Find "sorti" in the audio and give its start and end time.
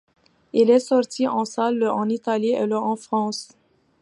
0.79-1.27